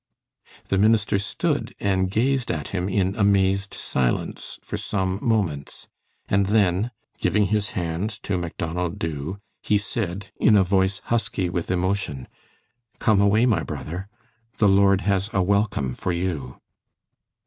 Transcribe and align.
The 0.69 0.79
minister 0.79 1.19
stood 1.19 1.75
and 1.79 2.09
gazed 2.09 2.49
at 2.49 2.69
him 2.69 2.89
in 2.89 3.15
amazed 3.17 3.75
silence 3.75 4.57
for 4.63 4.75
some 4.75 5.19
moments, 5.21 5.87
and 6.27 6.47
then, 6.47 6.89
giving 7.19 7.45
his 7.53 7.69
hand 7.77 8.09
to 8.23 8.35
Macdonald 8.35 8.97
Dubh, 8.97 9.37
he 9.61 9.77
said, 9.77 10.31
in 10.37 10.57
a 10.57 10.63
voice 10.63 11.01
husky 11.13 11.51
with 11.51 11.69
emotion: 11.69 12.27
"Come 12.97 13.21
away, 13.21 13.45
my 13.45 13.61
brother. 13.61 14.07
The 14.57 14.67
Lord 14.67 15.01
has 15.01 15.29
a 15.33 15.43
welcome 15.43 15.93
for 15.93 16.11
you." 16.11 16.59